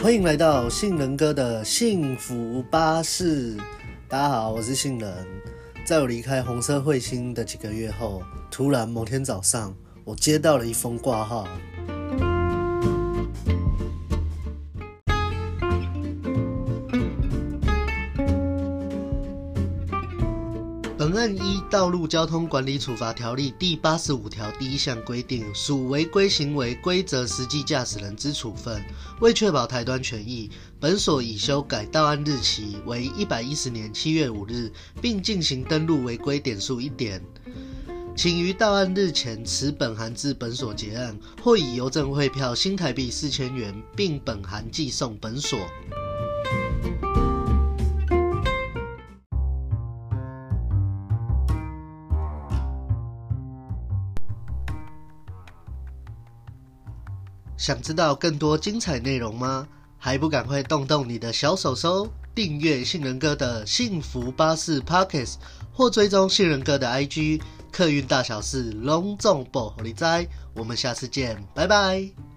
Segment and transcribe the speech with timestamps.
[0.00, 3.56] 欢迎来到杏仁哥的幸福巴士。
[4.06, 5.12] 大家好，我是杏仁。
[5.84, 9.74] 在我离开红色彗星的几个月后，突然某天早上，
[10.04, 11.48] 我接到了一封挂号。
[20.98, 28.84] 本案依《道路交通管理处罚条例》第八十五条第一项规定，属违规行为，规则实际驾驶人之处分。
[29.20, 30.50] 为确保台端权益，
[30.80, 37.22] 本所已修改到案日期为一百一十年七月五日，并进行登录违规点数一点。
[38.16, 45.60] 请于到案日前持本函至本所结案，或以邮政汇票新台币四千元，并本函寄送本所。
[57.58, 59.68] 想知道更多精彩内容吗？
[59.98, 65.34] 还不赶快动动你的小手手，订阅杏仁哥的幸福巴士 Pockets，
[65.72, 70.04] 或追踪杏仁哥的 IG，客运大小事隆重报你知。
[70.54, 72.27] 我们下次见，拜拜。